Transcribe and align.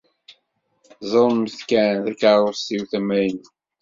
Ẓṛemt 1.11 1.57
kan 1.69 1.95
takeṛṛust-iw 2.05 2.83
tamaynut. 2.91 3.49